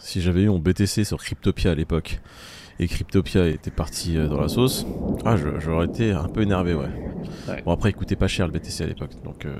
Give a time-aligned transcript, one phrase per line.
[0.00, 2.18] Si j'avais eu mon BTC sur Cryptopia à l'époque
[2.80, 4.84] et Cryptopia était parti euh, dans la sauce,
[5.24, 6.88] ah, j'aurais été un peu énervé, ouais.
[7.48, 7.62] Ouais.
[7.64, 9.54] Bon, après, il coûtait pas cher le BTC à l'époque, donc euh,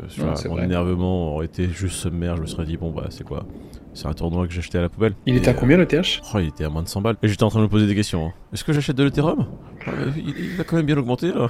[0.48, 0.64] mon vrai.
[0.64, 2.34] énervement aurait été juste sommaire.
[2.36, 3.46] Je me serais dit, bon, bah, c'est quoi?
[3.94, 5.14] C'est un tournoi que j'ai acheté à la poubelle.
[5.26, 7.00] Il Et, était à euh, combien le TH Oh, il était à moins de 100
[7.00, 7.16] balles.
[7.22, 8.26] Et j'étais en train de me poser des questions.
[8.26, 8.32] hein.
[8.52, 9.46] Est-ce que j'achète de l'Ethereum?
[9.86, 11.48] Euh, il, il a quand même bien augmenté là.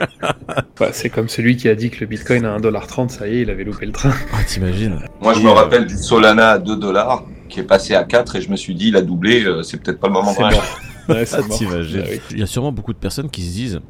[0.78, 3.42] Bah, C'est comme celui qui a dit que le bitcoin à 1,30$, ça y est,
[3.42, 4.12] il avait loupé le train.
[4.32, 7.64] Ah, t'imagines Moi, je Et, me euh, rappelle du Solana à 2 dollars qui est
[7.64, 10.08] passé à 4 et je me suis dit, il a doublé, euh, c'est peut-être pas
[10.08, 10.60] le moment acheter.
[11.08, 11.40] Ouais, c'est Ah.
[11.42, 11.76] Bah
[12.10, 12.20] oui.
[12.30, 13.80] Il y a sûrement beaucoup de personnes qui se disent,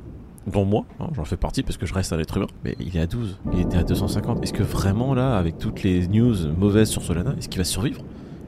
[0.46, 2.96] dont moi, hein, j'en fais partie parce que je reste un être humain, mais il
[2.96, 4.42] est à 12, il était à 250.
[4.42, 8.01] Est-ce que vraiment là, avec toutes les news mauvaises sur Solana, est-ce qu'il va survivre?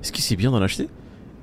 [0.03, 0.89] Est-ce qu'il sait bien d'en acheter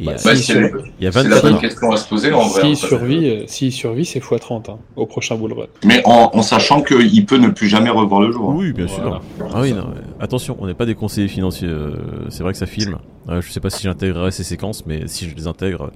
[0.04, 1.62] Il y a, Bah, Si, le- il y a c'est la 24 bonne heures.
[1.62, 2.62] question à se poser en vrai.
[2.62, 5.68] S'il hein, survit, euh, s'il survit, c'est x30 hein, au prochain bull run.
[5.86, 8.50] Mais en, en sachant qu'il peut ne plus jamais revoir le jour.
[8.50, 8.56] hein.
[8.58, 9.04] Oui, bien Voilà.
[9.04, 9.22] sûr.
[9.54, 11.68] Ah oui, non, mais attention, on n'est pas des conseillers financiers.
[11.68, 11.92] euh,
[12.30, 12.98] c'est vrai que ça filme.
[13.30, 15.92] Euh, je sais pas si j'intégrerai ces séquences, mais si je les intègre,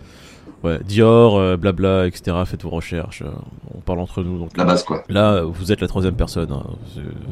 [0.63, 2.37] ouais, Dior, euh, blabla, etc.
[2.45, 3.23] Faites vos recherches.
[3.23, 3.31] euh,
[3.75, 4.37] on parle entre nous.
[4.37, 5.03] Donc La base, quoi.
[5.09, 6.51] là, vous êtes la troisième personne.
[6.51, 6.63] hein.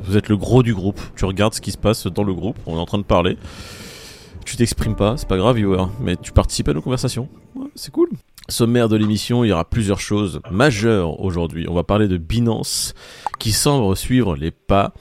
[0.06, 1.00] Vous êtes le gros du groupe.
[1.16, 2.58] Tu regardes ce qui se passe dans le groupe.
[2.66, 3.38] On est en train de parler.
[4.46, 7.30] Tu t'exprimes pas, c'est pas grave, viewer, mais tu participes à nos conversations.
[7.76, 8.10] C'est cool.
[8.50, 11.66] Sommaire de l'émission, il y aura plusieurs choses majeures aujourd'hui.
[11.70, 12.94] On va parler de Binance
[13.40, 14.94] qui semble suivre les pas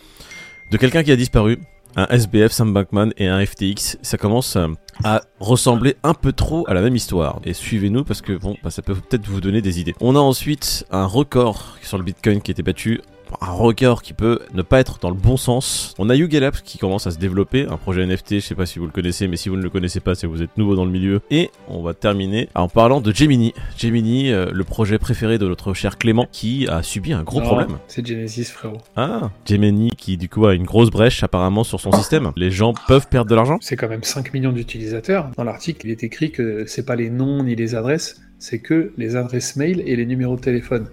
[0.71, 1.59] de quelqu'un qui a disparu,
[1.97, 3.99] un SBF, Sam Bankman et un FTX.
[4.03, 4.69] Ça commence euh,
[5.05, 7.41] à ressembler un peu trop à la même histoire.
[7.45, 9.95] Et suivez-nous parce que bon, bah, ça peut peut-être vous donner des idées.
[10.01, 13.01] On a ensuite un record sur le Bitcoin qui a été battu.
[13.41, 15.95] Un record qui peut ne pas être dans le bon sens.
[15.99, 18.67] On a Yuga Labs qui commence à se développer, un projet NFT, je sais pas
[18.67, 20.57] si vous le connaissez, mais si vous ne le connaissez pas, c'est que vous êtes
[20.57, 21.21] nouveau dans le milieu.
[21.31, 23.53] Et on va terminer en parlant de Gemini.
[23.77, 27.47] Gemini, euh, le projet préféré de notre cher Clément, qui a subi un gros Non,
[27.47, 27.79] problème.
[27.89, 28.79] C'est Genesis, frérot.
[28.97, 32.33] Ah, Gemini qui du coup a une grosse brèche apparemment sur son système.
[32.37, 35.31] Les gens peuvent perdre de l'argent C'est quand même 5 millions d'utilisateurs.
[35.37, 38.93] Dans l'article, il est écrit que c'est pas les noms ni les adresses, c'est que
[38.97, 40.89] les adresses mail et les numéros de téléphone.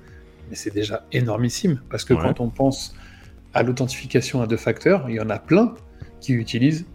[0.49, 2.21] Mais c'est déjà énormissime, parce que Ouais.
[2.21, 2.95] quand on pense
[3.53, 5.73] à l'authentification à deux facteurs, il y en a plein
[6.21, 6.85] qui utilisent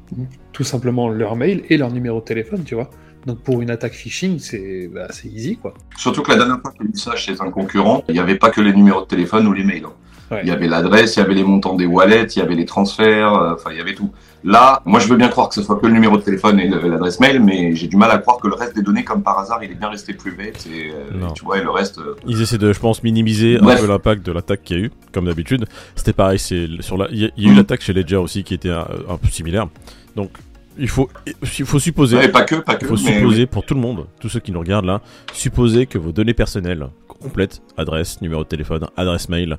[0.53, 2.91] tout simplement leur mail et leur numéro de téléphone, tu vois.
[3.27, 5.73] Donc pour une attaque phishing, c'est bah, c'est easy, quoi.
[5.97, 8.37] Surtout que la dernière fois que j'ai vu ça chez un concurrent, il n'y avait
[8.37, 9.87] pas que les numéros de téléphone ou les mails.
[9.87, 9.93] hein.
[10.31, 10.41] Ouais.
[10.43, 12.65] Il y avait l'adresse, il y avait les montants des wallets, il y avait les
[12.67, 14.11] transferts, euh, enfin il y avait tout.
[14.47, 16.69] Là, moi je veux bien croire que ce soit que le numéro de téléphone et
[16.69, 19.39] l'adresse mail, mais j'ai du mal à croire que le reste des données, comme par
[19.39, 20.53] hasard, il est bien resté privé.
[20.71, 23.77] Et, euh, tu vois, et le reste, euh, Ils essaient de, je pense, minimiser un
[23.77, 25.65] peu l'impact de l'attaque qu'il y a eu, comme d'habitude.
[25.97, 27.57] C'était pareil, c'est sur la, il y, a- il y a eu Mhm.
[27.59, 29.67] l'attaque chez Ledger aussi qui était un, un peu similaire.
[30.15, 30.31] Donc,
[30.77, 32.85] il faut, il faut supposer, ouais, pas que, pas que.
[32.85, 35.01] il faut mais supposer pour tout le monde, tous ceux qui nous regardent là,
[35.33, 39.57] supposer que vos données personnelles complètes, adresse, numéro de téléphone, adresse mail,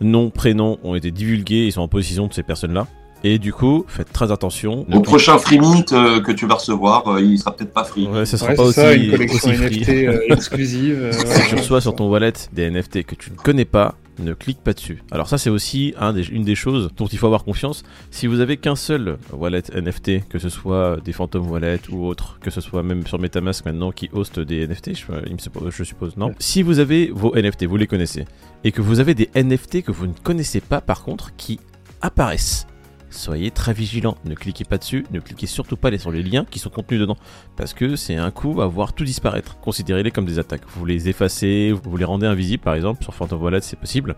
[0.00, 2.88] nom, prénom, ont été divulgués, ils sont en possession de ces personnes-là.
[3.28, 4.86] Et du coup, faites très attention.
[4.92, 8.06] Au prochain free mint euh, que tu vas recevoir, euh, il sera peut-être pas free.
[8.06, 9.80] Ouais, ça sera Ouais, pas aussi, ça, une collection aussi free.
[9.80, 10.98] NFT euh, exclusive.
[11.02, 14.32] euh, Si tu reçois sur ton wallet des NFT que tu ne connais pas, ne
[14.32, 15.02] clique pas dessus.
[15.10, 17.82] Alors ça c'est aussi un des- une des choses dont il faut avoir confiance.
[18.12, 22.38] Si vous avez qu'un seul wallet NFT, que ce soit des Phantom Wallet ou autre,
[22.40, 26.32] que ce soit même sur MetaMask maintenant qui host des NFT, je suppose non.
[26.38, 28.24] Si vous avez vos NFT, vous les connaissez,
[28.64, 31.58] et que vous avez des NFT que vous ne connaissez pas par contre qui
[32.00, 32.66] apparaissent.
[33.10, 36.58] Soyez très vigilants, ne cliquez pas dessus, ne cliquez surtout pas sur les liens qui
[36.58, 37.16] sont contenus dedans,
[37.56, 39.58] parce que c'est un coup à voir tout disparaître.
[39.60, 40.64] Considérez-les comme des attaques.
[40.68, 44.16] Vous les effacez, vous les rendez invisibles par exemple, sur Phantom Wallet c'est possible,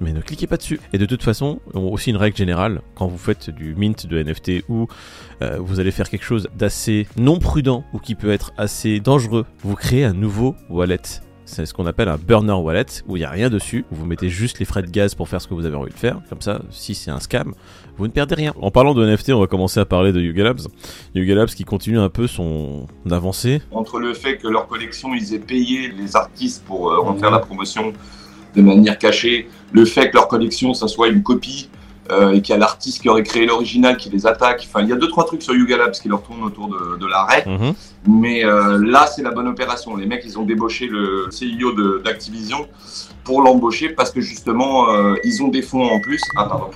[0.00, 0.80] mais ne cliquez pas dessus.
[0.92, 4.64] Et de toute façon, aussi une règle générale, quand vous faites du mint de NFT
[4.68, 4.86] ou
[5.42, 9.46] euh, vous allez faire quelque chose d'assez non prudent ou qui peut être assez dangereux,
[9.62, 11.25] vous créez un nouveau wallet.
[11.48, 14.04] C'est ce qu'on appelle un burner wallet où il n'y a rien dessus, où vous
[14.04, 16.20] mettez juste les frais de gaz pour faire ce que vous avez envie de faire.
[16.28, 17.54] Comme ça, si c'est un scam,
[17.96, 18.52] vous ne perdez rien.
[18.60, 20.60] En parlant de NFT, on va commencer à parler de Yuga Labs.
[21.14, 23.62] Yuga Labs qui continue un peu son avancée.
[23.70, 27.30] Entre le fait que leur collection, ils aient payé les artistes pour euh, en faire
[27.30, 27.92] la promotion
[28.56, 31.68] de manière cachée, le fait que leur collection, ça soit une copie,
[32.10, 34.66] euh, et qu'il y a l'artiste qui aurait créé l'original qui les attaque.
[34.68, 36.96] Enfin, il y a deux, trois trucs sur Yuga Labs qui leur tournent autour de,
[36.96, 37.44] de l'arrêt.
[37.46, 37.74] Mhm.
[38.08, 39.96] Mais euh, là, c'est la bonne opération.
[39.96, 42.68] Les mecs, ils ont débauché le CEO d'Activision
[43.24, 46.20] pour l'embaucher parce que justement, euh, ils ont des fonds en plus.
[46.36, 46.70] Ah, pardon.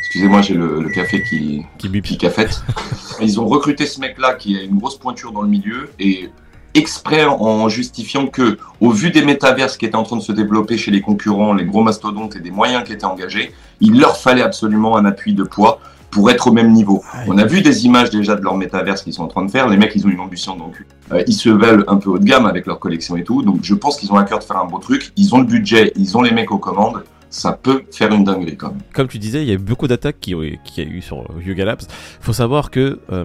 [0.00, 2.62] Excusez-moi, j'ai le, le café qui, Qui qui cafette.
[3.20, 6.28] Ils ont recruté ce mec-là qui a une grosse pointure dans le milieu et
[6.74, 10.76] exprès en justifiant que, au vu des métaverses qui étaient en train de se développer
[10.76, 14.42] chez les concurrents, les gros mastodontes et des moyens qui étaient engagés, il leur fallait
[14.42, 15.80] absolument un appui de poids
[16.12, 17.02] pour être au même niveau.
[17.26, 19.68] On a vu des images déjà de leur métaverse qu'ils sont en train de faire.
[19.68, 22.24] Les mecs, ils ont une ambition donc euh, ils se veulent un peu haut de
[22.24, 23.42] gamme avec leur collection et tout.
[23.42, 25.10] Donc je pense qu'ils ont à cœur de faire un beau truc.
[25.16, 27.02] Ils ont le budget, ils ont les mecs aux commandes.
[27.30, 28.82] Ça peut faire une dinguerie quand même.
[28.92, 30.34] Comme tu disais, il y a eu beaucoup d'attaques qui,
[30.64, 31.80] qui a eu sur Yuga Labs.
[32.20, 33.24] faut savoir que euh,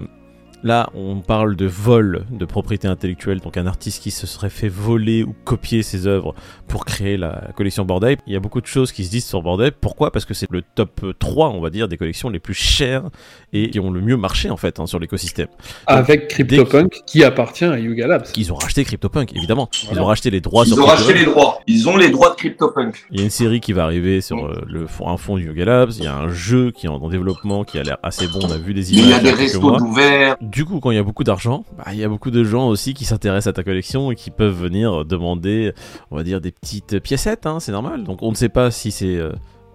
[0.64, 4.68] Là, on parle de vol de propriété intellectuelle, donc un artiste qui se serait fait
[4.68, 6.34] voler ou copier ses œuvres
[6.66, 8.18] pour créer la collection Bored Ape.
[8.26, 9.76] Il y a beaucoup de choses qui se disent sur Bored Ape.
[9.80, 10.10] Pourquoi?
[10.10, 13.04] Parce que c'est le top 3, on va dire, des collections les plus chères
[13.52, 15.48] et qui ont le mieux marché en fait hein, sur l'écosystème.
[15.86, 18.26] Avec CryptoPunk qui appartient à Yuga Labs.
[18.36, 19.68] Ils ont racheté CryptoPunk, évidemment.
[19.92, 21.60] Ils ont racheté les droits Ils sur ont racheté les droits.
[21.68, 23.06] Ils ont les droits de CryptoPunk.
[23.12, 25.46] Il y a une série qui va arriver sur euh, le fond, un fond du
[25.46, 25.92] Yuga Labs.
[25.98, 28.40] Il y a un jeu qui est en, en développement qui a l'air assez bon.
[28.42, 29.04] On a vu Mais images.
[29.04, 29.78] il y a des restos mois.
[30.50, 32.68] Du coup, quand il y a beaucoup d'argent, bah, il y a beaucoup de gens
[32.68, 35.72] aussi qui s'intéressent à ta collection et qui peuvent venir demander,
[36.10, 38.04] on va dire, des petites piécettes, hein, c'est normal.
[38.04, 39.32] Donc on ne sait pas si ces euh,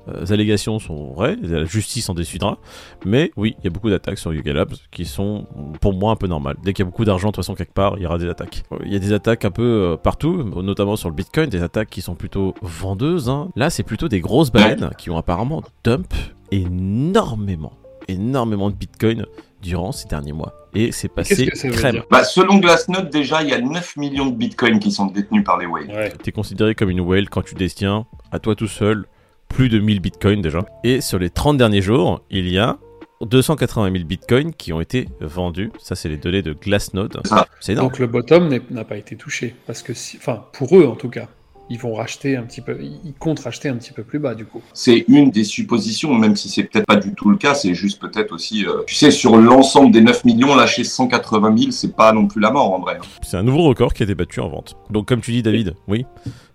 [0.10, 2.58] euh, allégations sont vraies, la justice en décidera,
[3.06, 5.46] mais oui, il y a beaucoup d'attaques sur Yuga Labs qui sont,
[5.80, 6.58] pour moi, un peu normales.
[6.64, 8.28] Dès qu'il y a beaucoup d'argent, de toute façon, quelque part, il y aura des
[8.28, 8.64] attaques.
[8.84, 11.90] Il y a des attaques un peu euh, partout, notamment sur le Bitcoin, des attaques
[11.92, 13.30] qui sont plutôt vendeuses.
[13.30, 13.50] hein.
[13.56, 16.14] Là, c'est plutôt des grosses baleines qui ont apparemment dump
[16.52, 17.74] énormément,
[18.08, 19.26] énormément de Bitcoin
[19.64, 20.54] durant ces derniers mois.
[20.76, 22.04] Et c'est passé veut crème.
[22.12, 25.58] Bah, selon Glassnode, déjà, il y a 9 millions de bitcoins qui sont détenus par
[25.58, 25.88] les whales.
[25.88, 26.10] Ouais.
[26.22, 29.06] T'es considéré comme une whale quand tu détiens à toi tout seul
[29.50, 30.66] plus de 1000 bitcoins déjà.
[30.84, 32.78] Et sur les 30 derniers jours, il y a
[33.22, 35.72] 280 000 bitcoins qui ont été vendus.
[35.80, 37.22] Ça, c'est les données de Glassnode.
[37.26, 37.48] Ça.
[37.60, 37.90] C'est énorme.
[37.90, 39.56] Donc le bottom n'est- n'a pas été touché.
[39.68, 40.18] Parce que, si...
[40.18, 41.28] enfin, pour eux en tout cas,
[41.70, 44.46] ils vont racheter un petit peu, ils comptent racheter un petit peu plus bas du
[44.46, 44.62] coup.
[44.74, 48.00] C'est une des suppositions, même si c'est peut-être pas du tout le cas, c'est juste
[48.00, 52.12] peut-être aussi, euh, tu sais, sur l'ensemble des 9 millions, lâcher 180 000, c'est pas
[52.14, 52.98] non plus la mort en vrai.
[53.22, 54.76] C'est un nouveau record qui a été battu en vente.
[54.90, 56.06] Donc, comme tu dis, David, oui,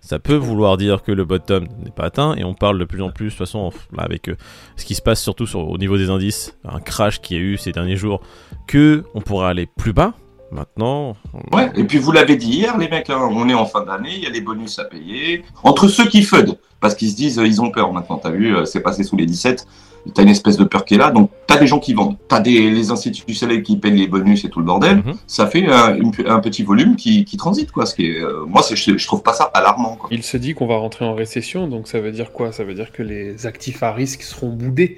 [0.01, 2.35] ça peut vouloir dire que le bottom n'est pas atteint.
[2.35, 4.35] Et on parle de plus en plus, de toute façon, là, avec euh,
[4.75, 7.57] ce qui se passe surtout sur, au niveau des indices, un crash qui a eu
[7.57, 8.21] ces derniers jours,
[8.67, 10.13] que on pourrait aller plus bas.
[10.51, 11.15] Maintenant,
[11.53, 14.13] Ouais, et puis vous l'avez dit hier, les mecs, hein, on est en fin d'année,
[14.17, 15.43] il y a les bonus à payer.
[15.63, 18.55] Entre ceux qui feudent, parce qu'ils se disent, euh, ils ont peur maintenant, t'as vu,
[18.55, 19.67] euh, c'est passé sous les 17,
[20.15, 22.39] t'as une espèce de peur qui est là, donc t'as des gens qui vendent, t'as
[22.39, 25.13] des, les institutionnels qui payent les bonus et tout le bordel, Mhm.
[25.27, 28.45] ça fait un, une- un petit volume qui, qui transite, quoi, ce qui est, euh,
[28.47, 30.09] moi, c'est- je, je trouve pas ça alarmant, quoi.
[30.11, 32.51] Il se dit qu'on va rentrer en récession, donc ça veut dire quoi?
[32.53, 34.97] Ça veut dire que les actifs à risque seront boudés,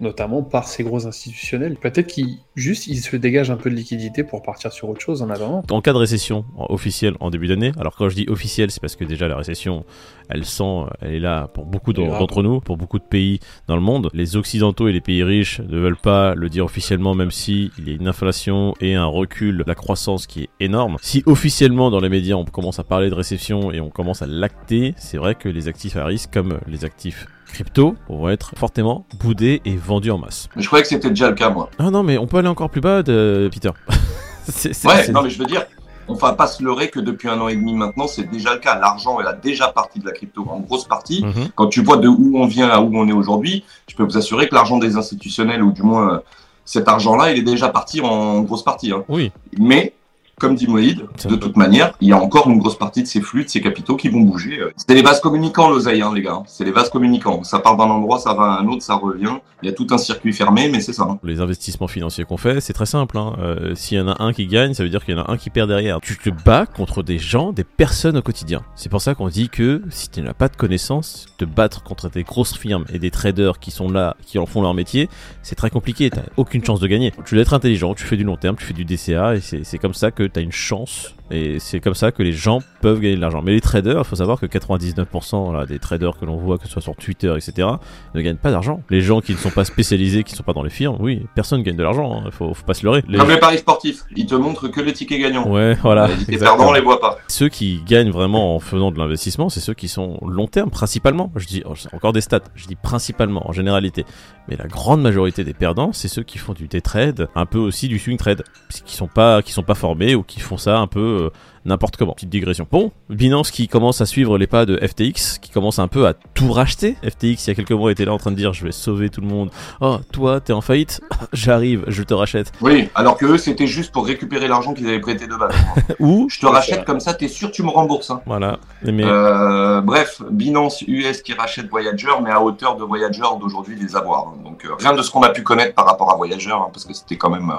[0.00, 1.76] notamment par ces gros institutionnels.
[1.76, 5.22] Peut-être qu'ils juste ils se dégagent un peu de liquidité pour partir sur autre chose
[5.22, 5.62] en attendant.
[5.70, 8.96] en cas de récession officielle en début d'année, alors quand je dis officielle, c'est parce
[8.96, 9.84] que déjà la récession,
[10.28, 13.82] elle sent, elle est là pour beaucoup d'entre nous, pour beaucoup de pays dans le
[13.82, 14.10] monde.
[14.12, 17.88] Les occidentaux et les pays riches ne veulent pas le dire officiellement, même si il
[17.88, 20.96] y a une inflation et un recul de la croissance qui est énorme.
[21.00, 24.26] Si officiellement dans les médias on commence à parler de récession et on commence à
[24.26, 29.06] l'acter, c'est vrai que les actifs à risque, comme les actifs crypto, vont être fortement
[29.20, 30.48] boudés et vendus en masse.
[30.56, 31.70] Je croyais que c'était déjà le cas, moi.
[31.78, 33.70] Ah non, mais on peut aller encore plus bas, de Peter.
[34.48, 35.66] C'est- Ouais, non, mais je veux dire,
[36.08, 38.60] on va pas se leurrer que depuis un an et demi maintenant, c'est déjà le
[38.60, 38.78] cas.
[38.78, 41.22] L'argent, elle a déjà parti de la crypto, en grosse partie.
[41.24, 41.48] Mhm.
[41.54, 44.16] Quand tu vois de où on vient à où on est aujourd'hui, je peux vous
[44.16, 46.18] assurer que l'argent des institutionnels, ou du moins euh,
[46.64, 48.90] cet argent-là, il est déjà parti en grosse partie.
[48.92, 49.04] hein.
[49.08, 49.32] Oui.
[49.58, 49.92] Mais,
[50.38, 53.20] comme dit Moïd, de toute manière, il y a encore une grosse partie de ces
[53.20, 54.58] flux, de ces capitaux qui vont bouger.
[54.60, 54.70] euh.
[54.76, 56.42] C'est les vases communicants, l'oseille, hein, les gars.
[56.46, 57.42] C'est les vases communicants.
[57.44, 59.36] Ça part d'un endroit, ça va à un autre, ça revient.
[59.62, 61.02] Il y a tout un circuit fermé, mais c'est ça.
[61.02, 61.18] hein.
[61.24, 63.18] Les investissements financiers qu'on fait, c'est très simple.
[63.18, 63.34] hein.
[63.40, 65.30] Euh, S'il y en a un qui gagne, ça veut dire qu'il y en a
[65.32, 66.00] un qui perd derrière.
[66.00, 68.62] Tu te bats contre des gens, des personnes au quotidien.
[68.76, 72.08] C'est pour ça qu'on dit que si tu n'as pas de connaissances, te battre contre
[72.08, 75.08] des grosses firmes et des traders qui sont là, qui en font leur métier,
[75.42, 76.10] c'est très compliqué.
[76.10, 77.12] T'as aucune chance de gagner.
[77.26, 79.78] Tu dois être intelligent, tu fais du long terme, tu fais du DCA et c'est
[79.78, 81.14] comme ça que tu une chance.
[81.30, 83.42] Et c'est comme ça que les gens peuvent gagner de l'argent.
[83.42, 86.64] Mais les traders, il faut savoir que 99% là, des traders que l'on voit, que
[86.64, 87.68] ce soit sur Twitter, etc.,
[88.14, 88.82] ne gagnent pas d'argent.
[88.88, 91.26] Les gens qui ne sont pas spécialisés, qui ne sont pas dans les firmes, oui,
[91.34, 93.04] personne gagne de l'argent, il faut, faut pas se leurrer.
[93.08, 93.18] Les...
[93.18, 95.46] Comme les paris sportifs, ils te montrent que le ticket gagnant.
[95.48, 96.08] Ouais, voilà.
[96.08, 97.18] les tickets perdants, on les voit pas.
[97.28, 101.30] Ceux qui gagnent vraiment en faisant de l'investissement, c'est ceux qui sont long terme, principalement.
[101.36, 104.04] Je dis oh, encore des stats, je dis principalement, en généralité.
[104.48, 107.58] Mais la grande majorité des perdants, c'est ceux qui font du day trade, un peu
[107.58, 108.44] aussi du swing trade,
[108.84, 111.30] qui sont pas, qui sont pas formés ou qui font ça un peu euh,
[111.64, 112.12] n'importe comment.
[112.12, 112.66] Petite digression.
[112.70, 116.14] Bon, Binance qui commence à suivre les pas de FTX, qui commence un peu à
[116.34, 116.96] tout racheter.
[117.02, 119.10] FTX, il y a quelques mois, était là en train de dire je vais sauver
[119.10, 119.50] tout le monde.
[119.80, 121.00] Oh, toi, t'es en faillite?
[121.32, 122.52] J'arrive, je te rachète.
[122.60, 125.54] Oui, alors que eux, c'était juste pour récupérer l'argent qu'ils avaient prêté de base.
[126.00, 128.10] Ou, Je te rachète comme ça, t'es sûr tu me rembourses.
[128.10, 128.20] hein.
[128.26, 128.58] voilà.
[128.82, 133.96] Mais Euh, bref, Binance US qui rachète Voyager, mais à hauteur de Voyager d'aujourd'hui les
[133.96, 134.32] avoirs.
[134.44, 136.84] Donc euh, rien de ce qu'on a pu connaître par rapport à Voyager, hein, parce
[136.84, 137.54] que c'était quand même euh,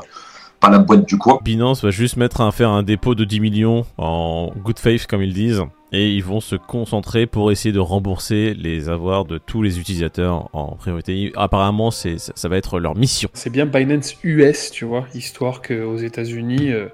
[0.59, 1.39] pas la boîte du coin.
[1.43, 5.21] Binance va juste mettre à faire un dépôt de 10 millions en good faith, comme
[5.21, 9.61] ils disent, et ils vont se concentrer pour essayer de rembourser les avoirs de tous
[9.61, 11.31] les utilisateurs en priorité.
[11.35, 13.29] Apparemment, c'est ça, ça va être leur mission.
[13.33, 16.87] C'est bien Binance US, tu vois, histoire qu'aux États-Unis, euh,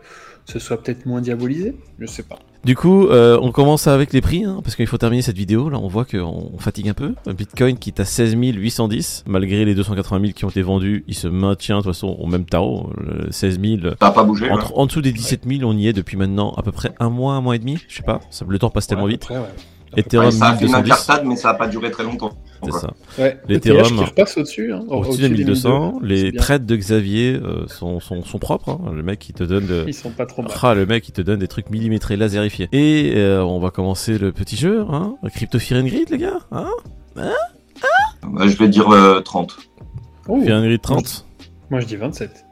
[0.45, 1.75] ce soit peut-être moins diabolisé.
[2.00, 2.39] Je sais pas.
[2.65, 5.69] Du coup, euh, on commence avec les prix, hein, parce qu'il faut terminer cette vidéo.
[5.69, 7.13] Là, on voit qu'on fatigue un peu.
[7.27, 11.03] Un Bitcoin qui est à 16 810, malgré les 280 000 qui ont été vendus,
[11.07, 12.89] il se maintient de toute façon au même tarot.
[12.98, 13.81] Le 16 000.
[14.00, 14.50] Ça n'a pas bougé.
[14.50, 14.77] Entre, ouais.
[14.77, 17.36] En dessous des 17 000, on y est depuis maintenant à peu près un mois,
[17.36, 17.77] un mois et demi.
[17.88, 19.25] Je sais pas, ça, le temps passe tellement Ouais, vite.
[19.25, 19.45] après, ouais.
[19.98, 22.31] Ethereum Ouais, ça a fait une 1210, incartade, mais ça n'a pas duré très longtemps.
[22.65, 22.79] C'est quoi.
[22.81, 22.93] ça.
[23.22, 23.39] Ouais.
[23.48, 24.74] L'Ethereum, repasse au-dessus.
[24.74, 28.69] Hein, Au-dessus des des 1200, 1200, les trades de Xavier euh, sont, sont, sont propres.
[28.69, 28.91] hein.
[28.93, 29.84] Le mec, il te donne de...
[29.88, 30.51] Ils sont pas trop mal.
[30.62, 32.67] Ah, le mec, il te donne des trucs millimétrés, laserifiés.
[32.72, 36.39] Et euh, on va commencer le petit jeu, hein Crypto Fear and Greed, les gars
[36.51, 36.69] hein
[37.15, 39.57] Bah, je vais dire euh, 30.
[40.27, 41.25] Oh, Fear and Greed 30
[41.72, 42.45] moi je dis 27.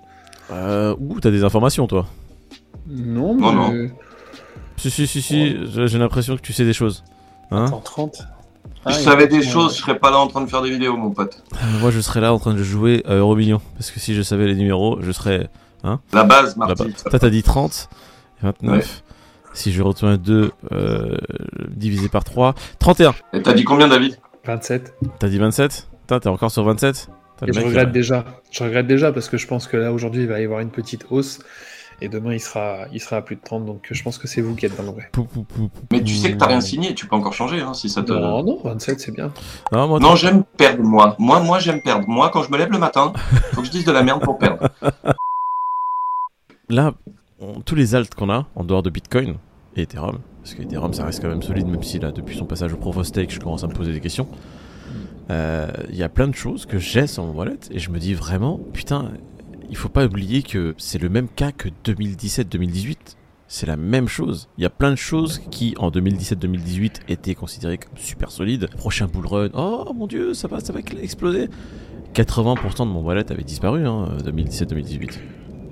[0.52, 2.08] euh, Ouh, t'as des informations, toi
[2.88, 3.92] Non, Non, mais...
[4.78, 7.04] Si, si, si, si, j'ai j'ai l'impression que tu sais des choses.
[7.52, 8.24] Hein Attends, 30.
[8.86, 10.70] Si Ah, je savais des choses, je serais pas là en train de faire des
[10.70, 11.42] vidéos, mon pote.
[11.54, 13.62] Euh, Moi, je serais là en train de jouer à Euromillion.
[13.78, 15.50] Parce que si je savais les numéros, je serais
[16.12, 16.58] La base.
[16.58, 16.94] Marty.
[17.10, 17.90] Toi, t'as dit 30,
[18.42, 19.04] 29.
[19.54, 21.18] Si je retourne 2 euh,
[21.70, 23.14] divisé par 3, 31.
[23.34, 24.18] Et t'as dit combien, David?
[24.46, 24.96] 27.
[25.20, 28.26] T'as dit 27 Putain, t'es encore sur 27 Putain, Et je regrette il- déjà.
[28.52, 30.70] Je regrette déjà parce que je pense que là aujourd'hui il va y avoir une
[30.72, 31.40] petite hausse
[32.04, 34.42] et demain il sera, il sera à plus de 30 donc je pense que c'est
[34.42, 35.10] vous qui êtes dans le vrai.
[35.92, 38.12] Mais tu sais que t'as rien signé, tu peux encore changer hein, si ça te.
[38.12, 39.32] Non, non, 27 c'est bien.
[39.72, 41.16] Non, moi, Non, j'aime perdre, moi.
[41.20, 42.08] Moi, moi j'aime perdre.
[42.08, 43.14] Moi, quand je me lève le matin,
[43.54, 44.68] faut que je dise de la merde pour perdre.
[46.70, 46.94] là,
[47.40, 49.36] on- tous les alts qu'on a, en dehors de Bitcoin
[49.76, 52.46] et Ethereum, parce que Ethereum ça reste quand même solide, même si là, depuis son
[52.46, 54.28] passage au Proof of Stake, je commence à me poser des questions.
[55.30, 58.00] Euh, Il y a plein de choses que j'ai sur mon wallet et je me
[58.00, 59.12] dis vraiment, putain,
[59.74, 62.96] il faut pas oublier que c'est le même cas que 2017-2018.
[63.48, 64.48] C'est la même chose.
[64.60, 68.70] Il y a plein de choses qui, en 2017-2018, étaient considérées comme super solides.
[68.78, 71.50] Prochain bull run, oh mon dieu, ça va, ça va exploser.
[72.14, 75.18] 80% de mon wallet avait disparu, hein, 2017-2018.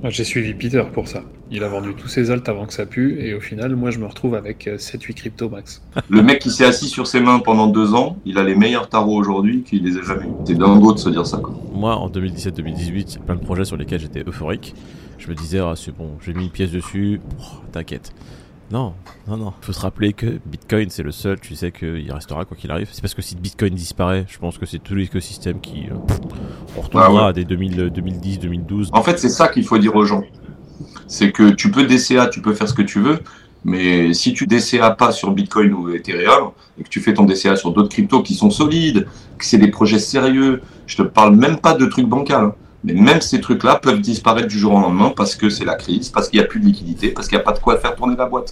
[0.01, 1.21] Moi, J'ai suivi Peter pour ça.
[1.51, 3.99] Il a vendu tous ses alts avant que ça pue et au final moi je
[3.99, 5.83] me retrouve avec euh, 7-8 crypto max.
[6.09, 8.89] Le mec qui s'est assis sur ses mains pendant deux ans, il a les meilleurs
[8.89, 10.31] tarots aujourd'hui qu'il les a jamais eu.
[10.45, 11.53] C'est dingo de se dire ça, quoi.
[11.73, 14.73] Moi, en 2017-2018, il y a plein de projets sur lesquels j'étais euphorique.
[15.19, 18.11] Je me disais, ah, c'est bon, j'ai mis une pièce dessus, oh, t'inquiète.
[18.71, 18.93] Non,
[19.27, 19.53] non, non.
[19.61, 22.87] Faut se rappeler que Bitcoin, c'est le seul, tu sais qu'il restera quoi qu'il arrive.
[22.91, 25.87] C'est parce que si Bitcoin disparaît, je pense que c'est tout l'écosystème qui.
[25.91, 26.19] euh, pff,
[26.77, 27.29] on retournera Ah ouais.
[27.29, 28.89] à des 2000, 2010, 2012.
[28.93, 30.23] En fait, c'est ça qu'il faut dire aux gens.
[31.07, 33.19] C'est que tu peux DCA, tu peux faire ce que tu veux,
[33.65, 37.57] mais si tu DCA pas sur Bitcoin ou Ethereum, et que tu fais ton DCA
[37.57, 39.05] sur d'autres cryptos qui sont solides,
[39.37, 42.55] que c'est des projets sérieux, je te parle même pas de trucs bancals, hein.
[42.83, 46.09] mais même ces trucs-là peuvent disparaître du jour au lendemain parce que c'est la crise,
[46.09, 47.95] parce qu'il n'y a plus de liquidité, parce qu'il n'y a pas de quoi faire
[47.95, 48.49] tourner la boîte.